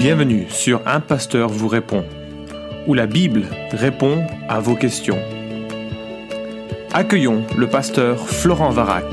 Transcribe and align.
Bienvenue 0.00 0.46
sur 0.48 0.80
Un 0.86 1.00
Pasteur 1.00 1.50
vous 1.50 1.68
répond, 1.68 2.06
où 2.86 2.94
la 2.94 3.06
Bible 3.06 3.44
répond 3.70 4.26
à 4.48 4.58
vos 4.58 4.74
questions. 4.74 5.18
Accueillons 6.90 7.44
le 7.58 7.68
pasteur 7.68 8.26
Florent 8.26 8.70
Varac. 8.70 9.04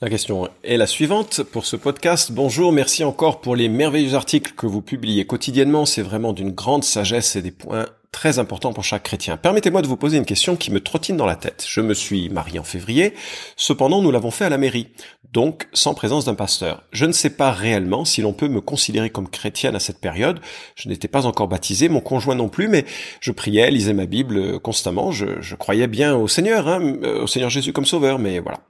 La 0.00 0.10
question 0.10 0.48
est 0.64 0.76
la 0.76 0.88
suivante 0.88 1.44
pour 1.44 1.64
ce 1.64 1.76
podcast. 1.76 2.32
Bonjour, 2.32 2.72
merci 2.72 3.04
encore 3.04 3.40
pour 3.40 3.54
les 3.54 3.68
merveilleux 3.68 4.14
articles 4.14 4.54
que 4.56 4.66
vous 4.66 4.82
publiez 4.82 5.28
quotidiennement. 5.28 5.86
C'est 5.86 6.02
vraiment 6.02 6.32
d'une 6.32 6.50
grande 6.50 6.82
sagesse 6.82 7.36
et 7.36 7.42
des 7.42 7.52
points 7.52 7.86
très 8.12 8.38
important 8.38 8.72
pour 8.72 8.84
chaque 8.84 9.02
chrétien. 9.02 9.36
Permettez-moi 9.36 9.82
de 9.82 9.88
vous 9.88 9.96
poser 9.96 10.18
une 10.18 10.26
question 10.26 10.54
qui 10.54 10.70
me 10.70 10.80
trottine 10.80 11.16
dans 11.16 11.26
la 11.26 11.34
tête. 11.34 11.64
Je 11.66 11.80
me 11.80 11.94
suis 11.94 12.28
marié 12.28 12.58
en 12.58 12.64
février, 12.64 13.14
cependant 13.56 14.02
nous 14.02 14.10
l'avons 14.10 14.30
fait 14.30 14.44
à 14.44 14.50
la 14.50 14.58
mairie, 14.58 14.88
donc 15.32 15.66
sans 15.72 15.94
présence 15.94 16.26
d'un 16.26 16.34
pasteur. 16.34 16.84
Je 16.92 17.06
ne 17.06 17.12
sais 17.12 17.30
pas 17.30 17.50
réellement 17.50 18.04
si 18.04 18.20
l'on 18.20 18.34
peut 18.34 18.48
me 18.48 18.60
considérer 18.60 19.08
comme 19.08 19.28
chrétienne 19.28 19.74
à 19.74 19.80
cette 19.80 19.98
période. 19.98 20.40
Je 20.76 20.90
n'étais 20.90 21.08
pas 21.08 21.26
encore 21.26 21.48
baptisé, 21.48 21.88
mon 21.88 22.00
conjoint 22.00 22.34
non 22.34 22.50
plus, 22.50 22.68
mais 22.68 22.84
je 23.20 23.32
priais, 23.32 23.70
lisais 23.70 23.94
ma 23.94 24.06
Bible 24.06 24.36
euh, 24.36 24.58
constamment. 24.58 25.10
Je, 25.10 25.54
croyais 25.54 25.86
bien 25.86 26.14
au 26.14 26.28
Seigneur, 26.28 26.68
hein, 26.68 26.80
euh, 27.02 27.22
au 27.22 27.26
Seigneur 27.26 27.50
Jésus 27.50 27.72
comme 27.72 27.86
sauveur, 27.86 28.18
mais 28.18 28.40
voilà. 28.40 28.60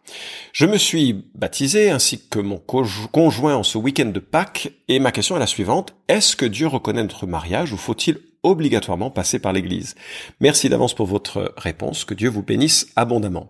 Je 0.52 0.66
me 0.66 0.78
suis 0.78 1.24
baptisé 1.34 1.90
ainsi 1.90 2.28
que 2.28 2.38
mon 2.38 2.58
conjoint 2.58 3.56
en 3.56 3.64
ce 3.64 3.76
week-end 3.76 4.06
de 4.06 4.20
Pâques, 4.20 4.70
et 4.88 5.00
ma 5.00 5.10
question 5.10 5.36
est 5.36 5.40
la 5.40 5.46
suivante. 5.46 5.94
Est-ce 6.08 6.36
que 6.36 6.46
Dieu 6.46 6.68
reconnaît 6.68 7.02
notre 7.02 7.26
mariage 7.26 7.72
ou 7.72 7.76
faut-il 7.76 8.18
obligatoirement 8.42 9.10
passer 9.10 9.38
par 9.38 9.52
l'Église 9.52 9.94
Merci 10.40 10.68
d'avance 10.68 10.94
pour 10.94 11.06
votre 11.06 11.54
réponse, 11.56 12.04
que 12.04 12.14
Dieu 12.14 12.28
vous 12.28 12.42
bénisse 12.42 12.88
abondamment. 12.96 13.48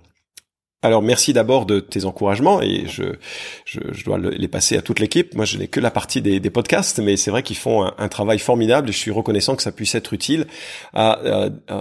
Alors 0.85 1.01
merci 1.01 1.33
d'abord 1.33 1.65
de 1.65 1.79
tes 1.79 2.07
encouragements 2.07 2.61
et 2.61 2.87
je, 2.89 3.05
je, 3.65 4.05
dois 4.05 4.19
les 4.19 4.49
passer 4.49 4.77
à 4.77 4.83
toute 4.83 4.99
l'équipe. 4.99 5.33
Moi 5.37 5.45
je 5.45 5.57
n'ai 5.57 5.69
que 5.69 5.79
la 5.79 5.93
partie 5.93 6.21
des, 6.21 6.41
podcasts, 6.51 6.99
mais 6.99 7.17
c'est 7.17 7.31
vrai 7.31 7.45
qu'ils 7.45 7.57
font 7.57 7.85
un, 7.85 8.09
travail 8.09 8.41
formidable 8.41 8.89
et 8.89 8.93
je 8.93 8.99
suis 8.99 9.13
reconnaissant 9.13 9.55
que 9.55 9.63
ça 9.63 9.71
puisse 9.71 9.95
être 9.95 10.13
utile 10.13 10.49
à, 10.93 11.21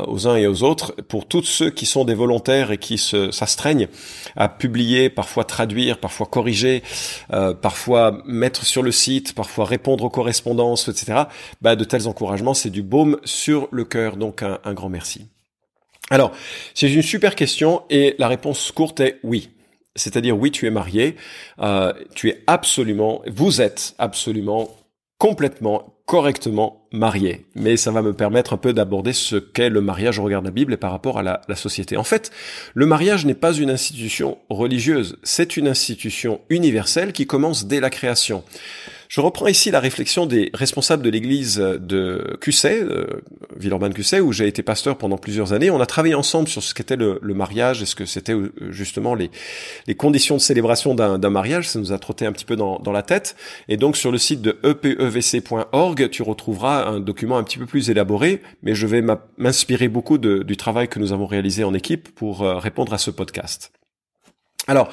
aux 0.07 0.27
uns 0.27 0.35
et 0.35 0.45
aux 0.45 0.61
autres 0.61 0.93
pour 1.07 1.27
tous 1.27 1.41
ceux 1.41 1.71
qui 1.71 1.87
sont 1.87 2.05
des 2.05 2.13
volontaires 2.13 2.69
et 2.69 2.77
qui 2.77 2.99
se, 2.99 3.31
s'astreignent 3.31 3.87
à 4.35 4.49
publier, 4.49 5.09
parfois 5.09 5.45
traduire, 5.45 5.97
parfois 5.97 6.27
corriger, 6.27 6.83
euh, 7.33 7.55
parfois 7.55 8.21
mettre 8.27 8.65
sur 8.65 8.83
le 8.83 8.91
site, 8.91 9.33
parfois 9.33 9.65
répondre 9.65 10.03
aux 10.03 10.11
correspondances, 10.11 10.89
etc. 10.89 11.23
Bah, 11.61 11.75
de 11.75 11.83
tels 11.85 12.07
encouragements, 12.07 12.53
c'est 12.53 12.69
du 12.69 12.83
baume 12.83 13.17
sur 13.23 13.67
le 13.71 13.83
cœur. 13.83 14.15
Donc 14.15 14.43
un 14.43 14.73
grand 14.73 14.89
merci. 14.89 15.25
Alors, 16.11 16.33
c'est 16.73 16.91
une 16.91 17.01
super 17.01 17.35
question 17.35 17.83
et 17.89 18.15
la 18.19 18.27
réponse 18.27 18.71
courte 18.73 18.99
est 18.99 19.19
oui. 19.23 19.49
C'est-à-dire 19.95 20.37
oui, 20.37 20.51
tu 20.51 20.67
es 20.67 20.69
marié, 20.69 21.15
euh, 21.59 21.93
tu 22.13 22.29
es 22.29 22.43
absolument, 22.47 23.21
vous 23.27 23.61
êtes 23.61 23.95
absolument, 23.97 24.69
complètement, 25.17 25.95
correctement 26.05 26.85
marié. 26.91 27.45
Mais 27.55 27.77
ça 27.77 27.91
va 27.91 28.01
me 28.01 28.11
permettre 28.11 28.51
un 28.51 28.57
peu 28.57 28.73
d'aborder 28.73 29.13
ce 29.13 29.37
qu'est 29.37 29.69
le 29.69 29.79
mariage 29.79 30.19
au 30.19 30.23
regard 30.23 30.41
de 30.41 30.47
la 30.47 30.51
Bible 30.51 30.73
et 30.73 30.77
par 30.77 30.91
rapport 30.91 31.17
à 31.17 31.23
la, 31.23 31.41
la 31.47 31.55
société. 31.55 31.95
En 31.95 32.03
fait, 32.03 32.29
le 32.73 32.85
mariage 32.85 33.25
n'est 33.25 33.33
pas 33.33 33.53
une 33.53 33.69
institution 33.69 34.37
religieuse, 34.49 35.17
c'est 35.23 35.55
une 35.55 35.69
institution 35.69 36.41
universelle 36.49 37.13
qui 37.13 37.25
commence 37.25 37.67
dès 37.67 37.79
la 37.79 37.89
création. 37.89 38.43
Je 39.11 39.19
reprends 39.19 39.47
ici 39.47 39.71
la 39.71 39.81
réflexion 39.81 40.25
des 40.25 40.51
responsables 40.53 41.03
de 41.03 41.09
l'église 41.09 41.57
de 41.57 42.37
Cusset, 42.39 42.81
euh, 42.81 43.05
Villeurbanne 43.57 43.93
Cusset, 43.93 44.21
où 44.21 44.31
j'ai 44.31 44.47
été 44.47 44.63
pasteur 44.63 44.97
pendant 44.97 45.17
plusieurs 45.17 45.51
années. 45.51 45.69
On 45.69 45.81
a 45.81 45.85
travaillé 45.85 46.15
ensemble 46.15 46.47
sur 46.47 46.63
ce 46.63 46.73
qu'était 46.73 46.95
le, 46.95 47.19
mariage 47.21 47.81
et 47.81 47.85
ce 47.85 47.93
que 47.93 48.05
c'était 48.05 48.31
euh, 48.31 48.53
justement 48.69 49.13
les, 49.13 49.29
les 49.85 49.95
conditions 49.95 50.35
de 50.37 50.39
célébration 50.39 50.95
d'un 50.95 51.29
mariage. 51.29 51.67
Ça 51.67 51.79
nous 51.79 51.91
a 51.91 51.99
trotté 51.99 52.25
un 52.25 52.31
petit 52.31 52.45
peu 52.45 52.55
dans, 52.55 52.79
dans 52.79 52.93
la 52.93 53.03
tête. 53.03 53.35
Et 53.67 53.75
donc 53.75 53.97
sur 53.97 54.13
le 54.13 54.17
site 54.17 54.41
de 54.41 54.57
epevc.org, 54.63 56.09
tu 56.09 56.23
retrouveras 56.23 56.85
un 56.85 57.01
document 57.01 57.37
un 57.37 57.43
petit 57.43 57.57
peu 57.57 57.65
plus 57.65 57.89
élaboré, 57.89 58.41
mais 58.63 58.75
je 58.75 58.87
vais 58.87 59.03
m'inspirer 59.37 59.89
beaucoup 59.89 60.19
de, 60.19 60.41
du 60.41 60.55
travail 60.55 60.87
que 60.87 60.99
nous 60.99 61.11
avons 61.11 61.25
réalisé 61.25 61.65
en 61.65 61.73
équipe 61.73 62.07
pour 62.15 62.43
euh, 62.43 62.59
répondre 62.59 62.93
à 62.93 62.97
ce 62.97 63.11
podcast. 63.11 63.73
Alors, 64.67 64.89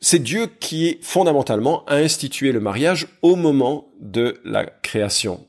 c'est 0.00 0.22
Dieu 0.22 0.48
qui, 0.60 0.98
fondamentalement, 1.02 1.84
a 1.86 1.96
institué 1.96 2.52
le 2.52 2.60
mariage 2.60 3.08
au 3.22 3.36
moment 3.36 3.88
de 4.00 4.40
la 4.44 4.64
création. 4.66 5.46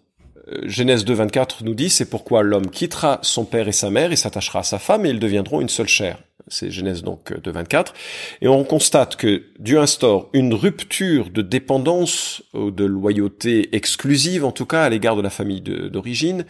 Euh, 0.49 0.61
Genèse 0.67 1.05
2, 1.05 1.13
24 1.13 1.63
nous 1.63 1.75
dit, 1.75 1.89
c'est 1.89 2.09
pourquoi 2.09 2.43
l'homme 2.43 2.69
quittera 2.69 3.19
son 3.21 3.45
père 3.45 3.67
et 3.67 3.73
sa 3.73 3.89
mère 3.89 4.11
et 4.11 4.15
s'attachera 4.15 4.59
à 4.59 4.63
sa 4.63 4.79
femme 4.79 5.05
et 5.05 5.09
ils 5.09 5.19
deviendront 5.19 5.61
une 5.61 5.69
seule 5.69 5.87
chair. 5.87 6.19
C'est 6.49 6.71
Genèse 6.71 7.03
donc 7.03 7.37
2, 7.37 7.51
24. 7.51 7.93
Et 8.41 8.47
on 8.47 8.63
constate 8.63 9.17
que 9.17 9.43
Dieu 9.59 9.79
instaure 9.79 10.29
une 10.31 10.53
rupture 10.53 11.29
de 11.29 11.41
dépendance 11.41 12.41
ou 12.53 12.71
de 12.71 12.85
loyauté 12.85 13.75
exclusive, 13.75 14.45
en 14.45 14.53
tout 14.53 14.65
cas 14.65 14.83
à 14.83 14.89
l'égard 14.89 15.17
de 15.17 15.21
la 15.21 15.29
famille 15.29 15.61
d'origine, 15.61 16.45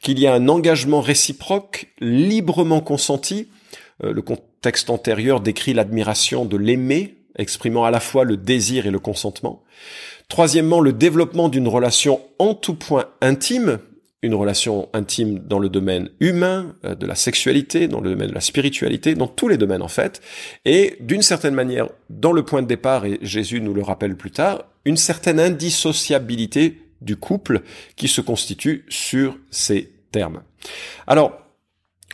qu'il 0.00 0.18
y 0.18 0.26
a 0.26 0.34
un 0.34 0.48
engagement 0.48 1.00
réciproque, 1.00 1.92
librement 2.00 2.80
consenti. 2.80 3.48
Euh, 4.02 4.12
le 4.12 4.22
contexte 4.22 4.90
antérieur 4.90 5.40
décrit 5.40 5.74
l'admiration 5.74 6.44
de 6.44 6.56
l'aimer, 6.56 7.14
exprimant 7.38 7.84
à 7.84 7.90
la 7.90 8.00
fois 8.00 8.24
le 8.24 8.36
désir 8.36 8.86
et 8.86 8.90
le 8.90 8.98
consentement. 8.98 9.62
Troisièmement, 10.28 10.80
le 10.80 10.92
développement 10.92 11.48
d'une 11.48 11.68
relation 11.68 12.20
en 12.38 12.54
tout 12.54 12.74
point 12.74 13.06
intime, 13.20 13.78
une 14.22 14.34
relation 14.34 14.88
intime 14.92 15.38
dans 15.38 15.58
le 15.58 15.68
domaine 15.68 16.10
humain, 16.20 16.74
euh, 16.84 16.94
de 16.94 17.06
la 17.06 17.14
sexualité, 17.14 17.86
dans 17.86 18.00
le 18.00 18.10
domaine 18.10 18.30
de 18.30 18.34
la 18.34 18.40
spiritualité, 18.40 19.14
dans 19.14 19.28
tous 19.28 19.48
les 19.48 19.56
domaines 19.56 19.82
en 19.82 19.88
fait, 19.88 20.20
et 20.64 20.96
d'une 21.00 21.22
certaine 21.22 21.54
manière, 21.54 21.88
dans 22.10 22.32
le 22.32 22.44
point 22.44 22.62
de 22.62 22.66
départ, 22.66 23.04
et 23.06 23.18
Jésus 23.22 23.60
nous 23.60 23.74
le 23.74 23.82
rappelle 23.82 24.16
plus 24.16 24.32
tard, 24.32 24.64
une 24.84 24.96
certaine 24.96 25.38
indissociabilité 25.38 26.78
du 27.00 27.16
couple 27.16 27.62
qui 27.94 28.08
se 28.08 28.20
constitue 28.20 28.84
sur 28.88 29.36
ces 29.50 29.92
termes. 30.10 30.42
Alors, 31.06 31.38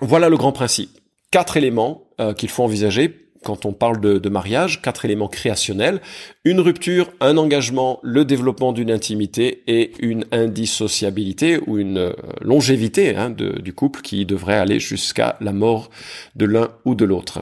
voilà 0.01 0.29
le 0.29 0.37
grand 0.37 0.53
principe. 0.53 0.91
Quatre 1.31 1.57
éléments 1.57 2.05
euh, 2.21 2.35
qu'il 2.35 2.51
faut 2.51 2.65
envisager 2.65 3.22
quand 3.45 3.67
on 3.67 3.73
parle 3.73 4.01
de, 4.01 4.29
mariage, 4.29 4.83
quatre 4.83 5.05
éléments 5.05 5.29
créationnels, 5.29 6.01
une 6.45 6.61
rupture, 6.61 7.13
un 7.21 7.37
engagement, 7.37 8.01
le 8.03 8.25
développement 8.25 8.73
d'une 8.73 8.91
intimité 8.91 9.63
et 9.67 9.93
une 10.01 10.25
indissociabilité 10.33 11.59
ou 11.67 11.79
une 11.79 11.99
euh, 11.99 12.13
longévité 12.41 13.17
hein, 13.17 13.31
du 13.31 13.73
couple 13.73 14.01
qui 14.01 14.25
devrait 14.27 14.59
aller 14.59 14.81
jusqu'à 14.81 15.37
la 15.41 15.53
mort 15.53 15.91
de 16.37 16.47
l'un 16.47 16.71
ou 16.85 16.95
de 16.95 17.05
l'autre. 17.05 17.41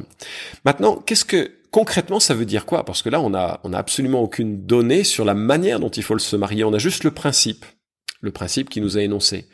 Maintenant, 0.64 0.96
qu'est-ce 0.96 1.24
que 1.24 1.50
concrètement 1.70 2.20
ça 2.20 2.34
veut 2.34 2.44
dire 2.44 2.66
quoi? 2.66 2.84
Parce 2.84 3.02
que 3.02 3.08
là, 3.08 3.20
on 3.20 3.34
a, 3.34 3.60
on 3.64 3.72
a 3.72 3.78
absolument 3.78 4.22
aucune 4.22 4.66
donnée 4.66 5.04
sur 5.04 5.24
la 5.24 5.34
manière 5.34 5.80
dont 5.80 5.88
il 5.88 6.02
faut 6.02 6.18
se 6.18 6.36
marier, 6.36 6.64
on 6.64 6.72
a 6.72 6.78
juste 6.78 7.04
le 7.04 7.10
principe 7.10 7.64
le 8.20 8.30
principe 8.30 8.68
qui 8.68 8.80
nous 8.80 8.98
a 8.98 9.02
énoncé. 9.02 9.46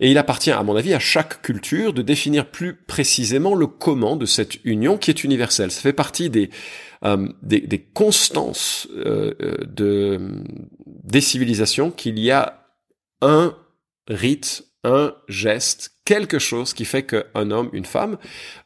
Et 0.00 0.10
il 0.10 0.18
appartient, 0.18 0.50
à 0.50 0.62
mon 0.62 0.76
avis, 0.76 0.94
à 0.94 0.98
chaque 0.98 1.42
culture 1.42 1.92
de 1.92 2.02
définir 2.02 2.50
plus 2.50 2.74
précisément 2.74 3.54
le 3.54 3.66
comment 3.66 4.16
de 4.16 4.26
cette 4.26 4.64
union 4.64 4.96
qui 4.96 5.10
est 5.10 5.24
universelle. 5.24 5.70
Ça 5.70 5.80
fait 5.80 5.92
partie 5.92 6.30
des, 6.30 6.50
euh, 7.04 7.28
des, 7.42 7.60
des, 7.60 7.80
constances 7.80 8.88
euh, 8.96 9.34
euh 9.40 9.56
de, 9.66 10.20
des 10.86 11.20
civilisations 11.20 11.90
qu'il 11.90 12.18
y 12.18 12.30
a 12.30 12.66
un 13.22 13.56
rite, 14.08 14.64
un 14.86 15.12
geste, 15.28 15.90
quelque 16.04 16.38
chose 16.38 16.72
qui 16.72 16.84
fait 16.84 17.02
qu'un 17.02 17.50
homme, 17.50 17.68
une 17.72 17.84
femme 17.84 18.16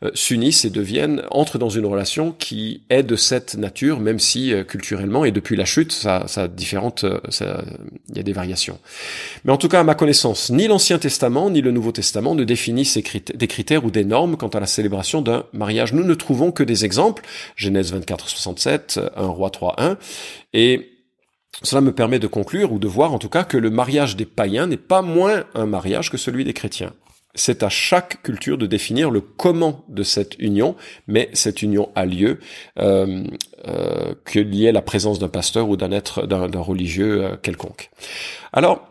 euh, 0.05 0.11
s'unissent 0.13 0.67
et 0.67 0.71
deviennent, 0.71 1.23
entrent 1.31 1.59
dans 1.59 1.71
une 1.71 1.87
relation 1.87 2.33
qui 2.33 2.83
est 2.91 3.03
de 3.03 3.17
cette 3.17 3.55
nature, 3.55 3.99
même 3.99 4.19
si 4.19 4.53
euh, 4.53 4.63
culturellement 4.63 5.25
et 5.25 5.33
depuis 5.33 5.57
la 5.57 5.65
chute, 5.65 5.93
ça, 5.93 6.25
ça 6.29 6.47
différente, 6.47 7.05
euh, 7.05 7.19
il 8.11 8.17
y 8.17 8.21
a 8.21 8.23
des 8.23 8.35
variations. 8.35 8.79
Mais 9.45 9.53
en 9.53 9.57
tout 9.57 9.69
cas, 9.69 9.81
à 9.81 9.85
ma 9.85 9.95
connaissance, 9.95 10.51
ni 10.51 10.69
l'Ancien 10.69 10.99
Testament 10.99 11.49
ni 11.49 11.63
le 11.63 11.73
Nouveau 11.73 11.93
Testament 11.93 12.35
ne 12.35 12.45
définissent 12.45 12.99
des 12.99 13.49
critères 13.49 13.85
ou 13.87 13.91
des 13.91 14.05
normes 14.05 14.37
quant 14.37 14.49
à 14.49 14.61
la 14.61 14.67
célébration 14.67 15.23
d'un 15.23 15.45
mariage. 15.55 15.95
Nous 15.95 16.05
ne 16.05 16.15
trouvons 16.15 16.53
que 16.53 16.63
des 16.63 16.85
exemples. 16.85 17.23
Genèse 17.57 17.93
24, 17.93 18.29
67, 18.29 19.01
1 19.17 19.27
roi 19.27 19.49
3, 19.49 19.77
1, 19.79 19.97
et 20.53 21.00
cela 21.63 21.81
me 21.81 21.93
permet 21.93 22.19
de 22.19 22.27
conclure, 22.27 22.73
ou 22.73 22.79
de 22.79 22.89
voir 22.89 23.13
en 23.13 23.19
tout 23.19 23.29
cas, 23.29 23.45
que 23.45 23.57
le 23.57 23.71
mariage 23.71 24.17
des 24.17 24.27
païens 24.27 24.67
n'est 24.67 24.77
pas 24.77 25.03
moins 25.03 25.45
un 25.55 25.67
mariage 25.67 26.11
que 26.11 26.17
celui 26.17 26.45
des 26.45 26.55
chrétiens. 26.55 26.93
C'est 27.35 27.63
à 27.63 27.69
chaque 27.69 28.23
culture 28.23 28.59
de 28.59 28.67
définir 28.67 29.11
le 29.11 29.21
comment 29.21 29.85
de 29.89 30.03
cette 30.03 30.37
union, 30.41 30.75
mais 31.07 31.31
cette 31.33 31.63
union 31.63 31.91
a 31.95 32.05
lieu 32.05 32.41
euh, 32.81 33.25
euh, 33.69 34.15
y 34.35 34.65
ait 34.65 34.73
la 34.73 34.83
présence 34.83 35.21
d'un 35.21 35.29
pasteur 35.29 35.69
ou 35.69 35.77
d'un 35.77 35.93
être, 35.93 36.27
d'un 36.27 36.61
religieux 36.61 37.25
euh, 37.25 37.37
quelconque. 37.37 37.91
Alors, 38.53 38.90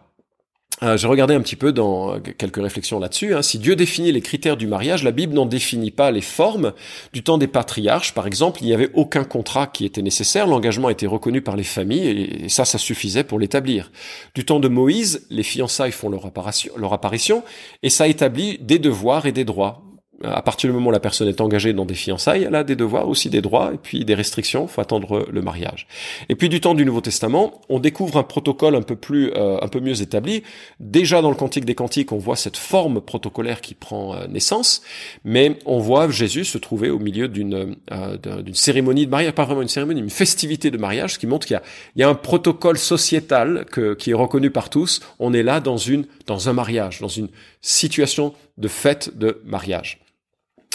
euh, 0.81 0.95
j'ai 0.95 1.07
regardé 1.07 1.33
un 1.33 1.41
petit 1.41 1.57
peu 1.57 1.73
dans 1.73 2.13
euh, 2.13 2.19
quelques 2.19 2.61
réflexions 2.61 2.99
là-dessus. 2.99 3.35
Hein. 3.35 3.41
Si 3.41 3.59
Dieu 3.59 3.75
définit 3.75 4.11
les 4.11 4.21
critères 4.21 4.55
du 4.55 4.65
mariage, 4.65 5.03
la 5.03 5.11
Bible 5.11 5.33
n'en 5.33 5.45
définit 5.45 5.91
pas 5.91 6.09
les 6.09 6.21
formes. 6.21 6.73
Du 7.11 7.21
temps 7.21 7.37
des 7.37 7.47
patriarches, 7.47 8.13
par 8.13 8.27
exemple, 8.27 8.59
il 8.61 8.67
n'y 8.67 8.73
avait 8.73 8.89
aucun 8.93 9.25
contrat 9.25 9.67
qui 9.67 9.83
était 9.83 10.01
nécessaire. 10.01 10.47
L'engagement 10.47 10.89
était 10.89 11.07
reconnu 11.07 11.41
par 11.41 11.57
les 11.57 11.63
familles 11.63 12.07
et 12.43 12.49
ça, 12.49 12.63
ça 12.63 12.77
suffisait 12.77 13.25
pour 13.25 13.39
l'établir. 13.39 13.91
Du 14.35 14.45
temps 14.45 14.61
de 14.61 14.69
Moïse, 14.69 15.25
les 15.29 15.43
fiançailles 15.43 15.91
font 15.91 16.09
leur 16.09 16.25
apparition, 16.25 16.71
leur 16.77 16.93
apparition 16.93 17.43
et 17.83 17.89
ça 17.89 18.07
établit 18.07 18.57
des 18.59 18.79
devoirs 18.79 19.25
et 19.25 19.33
des 19.33 19.43
droits 19.43 19.83
à 20.23 20.41
partir 20.41 20.69
du 20.69 20.73
moment 20.73 20.89
où 20.89 20.91
la 20.91 20.99
personne 20.99 21.27
est 21.27 21.41
engagée 21.41 21.73
dans 21.73 21.85
des 21.85 21.93
fiançailles, 21.93 22.43
elle 22.43 22.55
a 22.55 22.63
des 22.63 22.75
devoirs, 22.75 23.07
aussi 23.07 23.29
des 23.29 23.41
droits, 23.41 23.71
et 23.73 23.77
puis 23.77 24.05
des 24.05 24.15
restrictions, 24.15 24.67
faut 24.67 24.81
attendre 24.81 25.25
le 25.31 25.41
mariage. 25.41 25.87
Et 26.27 26.35
puis 26.35 26.49
du 26.49 26.59
temps 26.59 26.75
du 26.75 26.85
Nouveau 26.85 27.01
Testament, 27.01 27.61
on 27.69 27.79
découvre 27.79 28.17
un 28.17 28.23
protocole 28.23 28.75
un 28.75 28.81
peu 28.81 28.95
plus, 28.95 29.31
euh, 29.35 29.57
un 29.61 29.67
peu 29.67 29.79
mieux 29.79 30.01
établi. 30.01 30.43
Déjà 30.79 31.21
dans 31.21 31.29
le 31.29 31.35
Cantique 31.35 31.65
des 31.65 31.75
Cantiques, 31.75 32.11
on 32.11 32.17
voit 32.17 32.35
cette 32.35 32.57
forme 32.57 33.01
protocolaire 33.01 33.61
qui 33.61 33.73
prend 33.73 34.15
euh, 34.15 34.27
naissance, 34.27 34.81
mais 35.23 35.57
on 35.65 35.79
voit 35.79 36.09
Jésus 36.09 36.45
se 36.45 36.57
trouver 36.57 36.89
au 36.89 36.99
milieu 36.99 37.27
d'une 37.27 37.75
euh, 37.91 38.17
d'une 38.43 38.55
cérémonie 38.55 39.05
de 39.05 39.11
mariage, 39.11 39.33
pas 39.33 39.45
vraiment 39.45 39.61
une 39.61 39.67
cérémonie, 39.67 40.01
une 40.01 40.09
festivité 40.09 40.71
de 40.71 40.77
mariage, 40.77 41.13
ce 41.13 41.19
qui 41.19 41.27
montre 41.27 41.47
qu'il 41.47 41.55
y 41.55 41.57
a, 41.57 41.63
y 41.95 42.03
a 42.03 42.09
un 42.09 42.15
protocole 42.15 42.77
sociétal 42.77 43.65
que, 43.71 43.93
qui 43.93 44.11
est 44.11 44.15
reconnu 44.15 44.51
par 44.51 44.69
tous. 44.69 45.01
On 45.19 45.33
est 45.33 45.43
là 45.43 45.59
dans 45.59 45.77
une, 45.77 46.05
dans 46.27 46.49
un 46.49 46.53
mariage, 46.53 46.99
dans 46.99 47.07
une 47.07 47.29
situation 47.61 48.33
de 48.57 48.67
fête 48.67 49.17
de 49.17 49.41
mariage. 49.45 49.99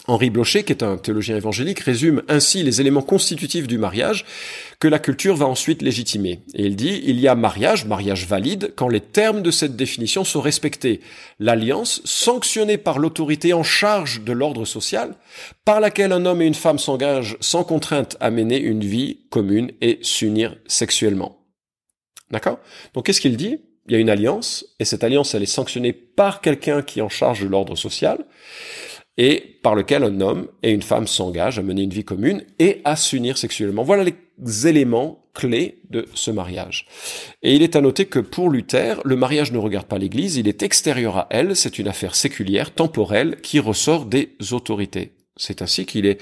Henri 0.07 0.29
Blocher, 0.29 0.65
qui 0.65 0.73
est 0.73 0.83
un 0.83 0.99
théologien 0.99 1.37
évangélique, 1.37 1.81
résume 1.81 2.23
ainsi 2.29 2.63
les 2.63 2.83
éléments 2.83 3.01
constitutifs 3.01 3.67
du 3.67 3.79
mariage 3.79 4.27
que 4.79 4.87
la 4.87 4.99
culture 4.99 5.35
va 5.35 5.47
ensuite 5.47 5.81
légitimer. 5.81 6.41
Et 6.55 6.67
il 6.67 6.77
dit, 6.77 7.01
il 7.05 7.19
y 7.19 7.27
a 7.27 7.35
mariage, 7.35 7.87
mariage 7.87 8.27
valide, 8.27 8.75
quand 8.77 8.89
les 8.89 9.01
termes 9.01 9.41
de 9.41 9.51
cette 9.51 9.77
définition 9.77 10.23
sont 10.25 10.43
respectés. 10.43 11.01
L'alliance, 11.39 12.03
sanctionnée 12.05 12.77
par 12.77 12.99
l'autorité 12.99 13.55
en 13.55 13.63
charge 13.63 14.23
de 14.23 14.33
l'ordre 14.33 14.67
social, 14.67 15.15
par 15.65 15.81
laquelle 15.81 16.13
un 16.13 16.27
homme 16.27 16.43
et 16.43 16.47
une 16.47 16.55
femme 16.55 16.79
s'engagent 16.79 17.39
sans 17.41 17.65
contrainte 17.65 18.19
à 18.21 18.31
mener 18.31 18.59
une 18.59 18.85
vie 18.85 19.21
commune 19.31 19.73
et 19.81 20.01
s'unir 20.03 20.57
sexuellement. 20.67 21.39
D'accord? 22.31 22.59
Donc 22.93 23.07
qu'est-ce 23.07 23.23
qu'il 23.23 23.39
dit? 23.39 23.59
Il 23.87 23.93
y 23.93 23.97
a 23.97 24.01
une 24.01 24.11
alliance, 24.11 24.67
et 24.81 24.85
cette 24.85 25.05
alliance, 25.05 25.35
elle 25.35 25.43
est 25.43 25.47
sanctionnée 25.47 25.93
par 25.93 26.43
quelqu'un 26.43 26.83
qui 26.83 26.99
est 26.99 27.03
en 27.03 27.09
charge 27.09 27.41
de 27.41 27.47
l'ordre 27.47 27.77
social 27.77 28.25
et 29.17 29.59
par 29.63 29.75
lequel 29.75 30.03
un 30.03 30.21
homme 30.21 30.49
et 30.63 30.71
une 30.71 30.83
femme 30.83 31.07
s'engagent 31.07 31.59
à 31.59 31.63
mener 31.63 31.83
une 31.83 31.91
vie 31.91 32.05
commune 32.05 32.45
et 32.59 32.81
à 32.85 32.97
s'unir 32.97 33.39
sexuellement. 33.39 33.85
Voilà 33.85 34.05
les 34.05 34.67
éléments 34.67 35.25
clés 35.35 35.81
de 35.91 36.07
ce 36.15 36.31
mariage. 36.31 36.87
Et 37.43 37.55
il 37.55 37.63
est 37.63 37.77
à 37.77 37.81
noter 37.81 38.07
que 38.07 38.19
pour 38.19 38.51
Luther, 38.51 39.01
le 39.05 39.17
mariage 39.17 39.53
ne 39.53 39.59
regarde 39.59 39.87
pas 39.87 39.99
l'Église, 39.99 40.37
il 40.37 40.49
est 40.49 40.63
extérieur 40.63 41.17
à 41.17 41.27
elle, 41.31 41.57
c'est 41.57 41.79
une 41.79 41.89
affaire 41.89 42.15
séculière, 42.15 42.73
temporelle, 42.73 43.41
qui 43.43 43.59
ressort 43.59 44.07
des 44.07 44.37
autorités. 44.53 45.13
C'est 45.37 45.63
ainsi 45.63 45.87
qu'il 45.87 46.07
est 46.07 46.21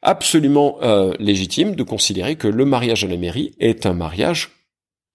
absolument 0.00 0.78
euh, 0.82 1.12
légitime 1.18 1.74
de 1.74 1.82
considérer 1.82 2.36
que 2.36 2.48
le 2.48 2.64
mariage 2.64 3.04
à 3.04 3.08
la 3.08 3.16
mairie 3.16 3.54
est 3.58 3.84
un 3.84 3.92
mariage 3.92 4.50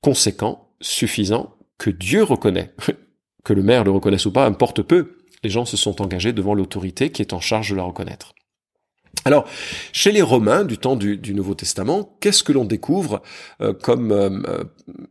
conséquent, 0.01 0.69
suffisant, 0.81 1.56
que 1.80 1.89
Dieu 1.89 2.24
reconnaît. 2.24 2.74
que 3.44 3.54
le 3.54 3.63
maire 3.63 3.83
le 3.83 3.92
reconnaisse 3.92 4.25
ou 4.25 4.31
pas, 4.31 4.45
importe 4.45 4.81
peu 4.83 5.22
les 5.43 5.49
gens 5.49 5.65
se 5.65 5.77
sont 5.77 6.01
engagés 6.01 6.33
devant 6.33 6.53
l'autorité 6.53 7.11
qui 7.11 7.21
est 7.21 7.33
en 7.33 7.39
charge 7.39 7.71
de 7.71 7.75
la 7.75 7.83
reconnaître. 7.83 8.33
Alors, 9.25 9.45
chez 9.93 10.11
les 10.11 10.21
Romains 10.21 10.65
du 10.65 10.77
temps 10.77 10.95
du, 10.95 11.33
Nouveau 11.33 11.55
Testament, 11.55 12.17
qu'est-ce 12.19 12.43
que 12.43 12.51
l'on 12.51 12.65
découvre 12.65 13.21
euh, 13.61 13.73
comme 13.73 14.11
euh, 14.11 14.29
euh, 14.47 14.63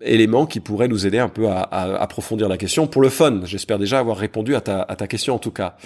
élément 0.02 0.44
qui 0.44 0.60
pourrait 0.60 0.88
nous 0.88 1.06
aider 1.06 1.18
un 1.18 1.28
peu 1.28 1.48
à, 1.48 1.62
approfondir 1.62 2.48
la 2.48 2.58
question 2.58 2.86
pour 2.86 3.00
le 3.00 3.08
fun? 3.08 3.40
J'espère 3.44 3.78
déjà 3.78 3.98
avoir 3.98 4.18
répondu 4.18 4.54
à 4.54 4.60
ta, 4.60 4.82
à 4.82 4.96
ta 4.96 5.06
question 5.06 5.34
en 5.34 5.38
tout 5.38 5.50
cas. 5.50 5.76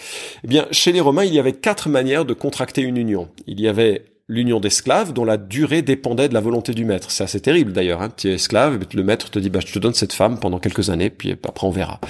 Eh 0.42 0.48
bien, 0.48 0.66
chez 0.72 0.90
les 0.90 1.00
Romains, 1.00 1.24
il 1.24 1.34
y 1.34 1.38
avait 1.38 1.52
quatre 1.52 1.88
manières 1.88 2.24
de 2.24 2.34
contracter 2.34 2.82
une 2.82 2.96
union. 2.96 3.28
Il 3.46 3.60
y 3.60 3.68
avait 3.68 4.15
l'union 4.28 4.58
d'esclaves 4.58 5.12
dont 5.12 5.24
la 5.24 5.36
durée 5.36 5.82
dépendait 5.82 6.28
de 6.28 6.34
la 6.34 6.40
volonté 6.40 6.74
du 6.74 6.84
maître. 6.84 7.10
C'est 7.10 7.22
assez 7.22 7.40
terrible 7.40 7.72
d'ailleurs. 7.72 8.02
Hein. 8.02 8.10
Tu 8.16 8.28
es 8.28 8.34
esclave, 8.34 8.78
le 8.92 9.02
maître 9.04 9.30
te 9.30 9.38
dit 9.38 9.50
bah 9.50 9.60
je 9.64 9.72
te 9.72 9.78
donne 9.78 9.94
cette 9.94 10.12
femme 10.12 10.40
pendant 10.40 10.58
quelques 10.58 10.90
années, 10.90 11.10
puis 11.10 11.32
après 11.32 11.66
on 11.66 11.70
verra. 11.70 12.00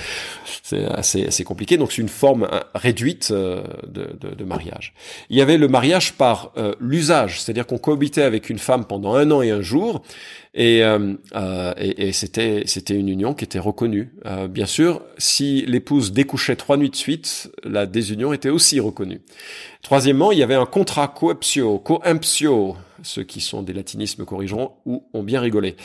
C'est 0.62 0.84
assez, 0.86 1.26
assez 1.26 1.44
compliqué. 1.44 1.76
Donc 1.76 1.92
c'est 1.92 2.00
une 2.00 2.08
forme 2.08 2.48
hein, 2.50 2.62
réduite 2.74 3.28
euh, 3.30 3.62
de, 3.86 4.16
de, 4.18 4.34
de, 4.34 4.44
mariage. 4.44 4.94
Il 5.28 5.36
y 5.36 5.42
avait 5.42 5.58
le 5.58 5.68
mariage 5.68 6.14
par 6.14 6.52
euh, 6.56 6.74
l'usage, 6.80 7.40
c'est-à-dire 7.40 7.66
qu'on 7.66 7.78
cohabitait 7.78 8.22
avec 8.22 8.48
une 8.48 8.58
femme 8.58 8.86
pendant 8.86 9.14
un 9.14 9.30
an 9.30 9.42
et 9.42 9.50
un 9.50 9.60
jour, 9.62 10.02
et, 10.56 10.82
euh, 10.82 11.12
euh, 11.34 11.74
et, 11.76 12.08
et 12.08 12.12
c'était 12.12 12.62
c'était 12.64 12.94
une 12.94 13.10
union 13.10 13.34
qui 13.34 13.44
était 13.44 13.58
reconnue. 13.58 14.14
Euh, 14.24 14.48
bien 14.48 14.64
sûr, 14.64 15.02
si 15.18 15.64
l'épouse 15.66 16.12
découchait 16.12 16.56
trois 16.56 16.78
nuits 16.78 16.88
de 16.88 16.96
suite, 16.96 17.50
la 17.62 17.84
désunion 17.84 18.32
était 18.32 18.48
aussi 18.48 18.80
reconnue. 18.80 19.20
Troisièmement, 19.82 20.32
il 20.32 20.38
y 20.38 20.42
avait 20.42 20.54
un 20.54 20.64
contrat 20.64 21.08
coeptio, 21.08 21.78
ceux 23.02 23.22
qui 23.22 23.40
sont 23.40 23.62
des 23.62 23.72
latinismes 23.72 24.24
corrigeront 24.24 24.72
ou 24.84 25.04
ont 25.12 25.22
bien 25.22 25.40
rigolé, 25.40 25.76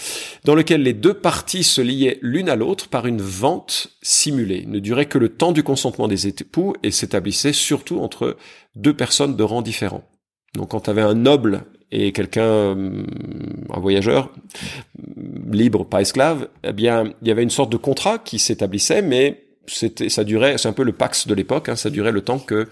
dans 0.43 0.55
lequel 0.55 0.83
les 0.83 0.93
deux 0.93 1.13
parties 1.13 1.63
se 1.63 1.81
liaient 1.81 2.19
l'une 2.21 2.49
à 2.49 2.55
l'autre 2.55 2.87
par 2.87 3.05
une 3.07 3.21
vente 3.21 3.89
simulée, 4.01 4.65
ne 4.67 4.79
durait 4.79 5.05
que 5.05 5.17
le 5.17 5.29
temps 5.29 5.51
du 5.51 5.63
consentement 5.63 6.07
des 6.07 6.27
époux 6.27 6.73
et 6.83 6.91
s'établissait 6.91 7.53
surtout 7.53 7.99
entre 7.99 8.37
deux 8.75 8.95
personnes 8.95 9.35
de 9.35 9.43
rang 9.43 9.61
différents. 9.61 10.03
Donc 10.55 10.69
quand 10.69 10.81
tu 10.81 10.89
avais 10.89 11.01
un 11.01 11.13
noble 11.13 11.63
et 11.91 12.11
quelqu'un, 12.11 12.71
hum, 12.71 13.07
un 13.69 13.79
voyageur, 13.79 14.31
libre, 15.51 15.85
pas 15.85 16.01
esclave, 16.01 16.47
eh 16.63 16.73
bien, 16.73 17.13
il 17.21 17.27
y 17.27 17.31
avait 17.31 17.43
une 17.43 17.49
sorte 17.49 17.71
de 17.71 17.77
contrat 17.77 18.19
qui 18.19 18.39
s'établissait, 18.39 19.01
mais 19.01 19.43
c'était, 19.71 20.09
ça 20.09 20.23
durait, 20.23 20.57
c'est 20.57 20.67
un 20.67 20.73
peu 20.73 20.83
le 20.83 20.93
pax 20.93 21.27
de 21.27 21.33
l'époque, 21.33 21.69
hein, 21.69 21.75
ça 21.75 21.89
durait 21.89 22.11
le 22.11 22.21
temps 22.21 22.39
que 22.39 22.55
euh, 22.55 22.67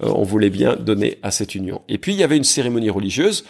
on 0.00 0.22
voulait 0.22 0.50
bien 0.50 0.76
donner 0.76 1.18
à 1.22 1.30
cette 1.30 1.54
union. 1.54 1.82
Et 1.88 1.98
puis 1.98 2.12
il 2.12 2.18
y 2.18 2.24
avait 2.24 2.36
une 2.36 2.44
cérémonie 2.44 2.90
religieuse, 2.90 3.44